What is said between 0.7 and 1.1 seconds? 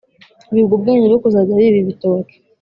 ubwenge